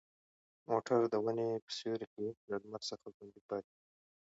موټر 0.69 0.99
د 1.13 1.15
ونې 1.23 1.49
په 1.65 1.71
سیوري 1.77 2.07
کې 2.13 2.27
له 2.49 2.55
لمر 2.63 2.81
څخه 2.89 3.05
خوندي 3.15 3.41
پاتې 3.49 3.71
و. 3.73 3.77